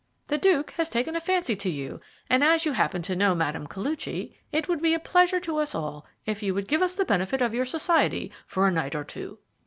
[0.29, 3.67] The Duke has taken a fancy to you, and as you happen to know Mme.
[3.67, 7.05] Koluchy, it would be a pleasure to us all if you would give us the
[7.05, 9.37] benefit of your society for a night or two."